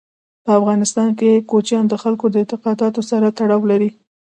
[0.45, 3.89] په افغانستان کې کوچیان د خلکو د اعتقاداتو سره تړاو لري.